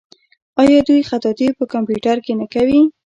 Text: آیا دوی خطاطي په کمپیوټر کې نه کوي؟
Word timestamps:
آیا 0.61 0.79
دوی 0.87 1.07
خطاطي 1.09 1.47
په 1.57 1.63
کمپیوټر 1.73 2.17
کې 2.25 2.33
نه 2.39 2.45
کوي؟ 2.53 2.81